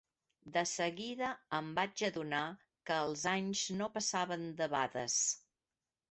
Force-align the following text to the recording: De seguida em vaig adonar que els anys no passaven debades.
De 0.53 0.61
seguida 0.69 1.27
em 1.57 1.67
vaig 1.79 2.01
adonar 2.07 2.41
que 2.89 2.97
els 3.09 3.25
anys 3.33 3.61
no 3.81 3.89
passaven 3.99 4.47
debades. 4.63 5.19